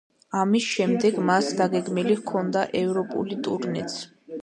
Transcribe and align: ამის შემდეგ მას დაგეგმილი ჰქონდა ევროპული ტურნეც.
ამის 0.43 0.69
შემდეგ 0.77 1.19
მას 1.27 1.51
დაგეგმილი 1.61 2.19
ჰქონდა 2.23 2.67
ევროპული 2.83 3.43
ტურნეც. 3.49 4.01